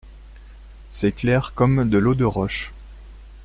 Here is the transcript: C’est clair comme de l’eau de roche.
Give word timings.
C’est 0.89 1.11
clair 1.11 1.53
comme 1.53 1.87
de 1.87 1.99
l’eau 1.99 2.15
de 2.15 2.23
roche. 2.25 2.73